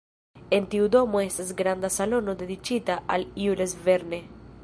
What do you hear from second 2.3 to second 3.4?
dediĉita al